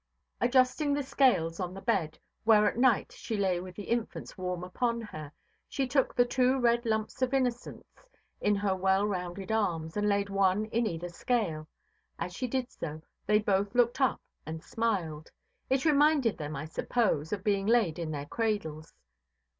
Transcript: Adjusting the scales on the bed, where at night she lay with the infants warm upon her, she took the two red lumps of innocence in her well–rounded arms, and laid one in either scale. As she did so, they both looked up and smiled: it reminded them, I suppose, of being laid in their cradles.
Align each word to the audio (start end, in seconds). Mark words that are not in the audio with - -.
Adjusting 0.39 0.95
the 0.95 1.03
scales 1.03 1.59
on 1.59 1.75
the 1.75 1.79
bed, 1.81 2.17
where 2.43 2.67
at 2.67 2.75
night 2.75 3.11
she 3.11 3.37
lay 3.37 3.59
with 3.59 3.75
the 3.75 3.83
infants 3.83 4.35
warm 4.35 4.63
upon 4.63 4.99
her, 4.99 5.31
she 5.69 5.85
took 5.87 6.15
the 6.15 6.25
two 6.25 6.57
red 6.59 6.87
lumps 6.87 7.21
of 7.21 7.35
innocence 7.35 7.85
in 8.41 8.55
her 8.55 8.75
well–rounded 8.75 9.51
arms, 9.51 9.95
and 9.95 10.09
laid 10.09 10.27
one 10.27 10.65
in 10.65 10.87
either 10.87 11.09
scale. 11.09 11.67
As 12.17 12.33
she 12.33 12.47
did 12.47 12.71
so, 12.71 13.03
they 13.27 13.37
both 13.37 13.75
looked 13.75 14.01
up 14.01 14.19
and 14.43 14.63
smiled: 14.63 15.31
it 15.69 15.85
reminded 15.85 16.35
them, 16.39 16.55
I 16.55 16.65
suppose, 16.65 17.31
of 17.31 17.43
being 17.43 17.67
laid 17.67 17.99
in 17.99 18.09
their 18.09 18.25
cradles. 18.25 18.91